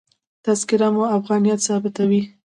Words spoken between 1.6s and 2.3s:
ثابتوي.